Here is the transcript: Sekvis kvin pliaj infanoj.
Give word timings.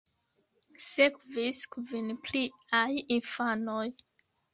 Sekvis 0.85 1.59
kvin 1.75 2.09
pliaj 2.29 2.89
infanoj. 3.17 3.85